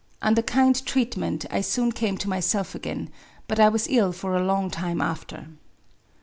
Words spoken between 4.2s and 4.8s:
a long